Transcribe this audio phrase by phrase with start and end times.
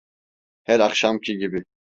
[0.63, 1.63] Her akşamki gibi…